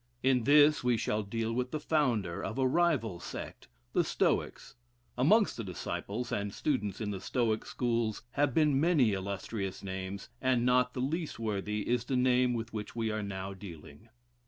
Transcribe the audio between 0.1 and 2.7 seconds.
In this we shall deal with the founder of a